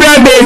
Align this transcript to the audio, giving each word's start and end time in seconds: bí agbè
bí 0.00 0.06
agbè 0.08 0.41